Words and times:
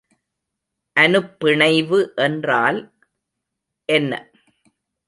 அனுப்பிணைவு 0.95 1.99
என்றால் 2.15 2.81
என்ன? 3.89 4.13